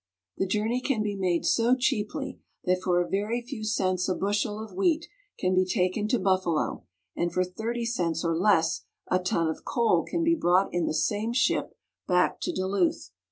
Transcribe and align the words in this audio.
The 0.39 0.47
journey 0.47 0.81
can 0.81 1.03
be 1.03 1.15
made 1.15 1.45
so 1.45 1.75
cheaply 1.75 2.39
that 2.63 2.81
for 2.81 2.99
a 2.99 3.07
very 3.07 3.39
few 3.43 3.63
cents 3.63 4.09
a 4.09 4.15
bushel 4.15 4.59
of 4.59 4.73
wheat 4.73 5.07
can 5.37 5.53
be 5.53 5.63
taken 5.63 6.07
to 6.07 6.17
Buffalo, 6.17 6.85
and 7.15 7.31
for 7.31 7.43
thirty 7.43 7.85
cents 7.85 8.25
or 8.25 8.35
less 8.35 8.81
a 9.11 9.19
ton 9.19 9.47
of 9.47 9.63
coal 9.63 10.01
can 10.01 10.23
be 10.23 10.33
brought 10.33 10.73
in 10.73 10.87
the 10.87 10.95
same 10.95 11.33
ship 11.33 11.77
back 12.07 12.41
to 12.41 12.51
Duluth. 12.51 13.11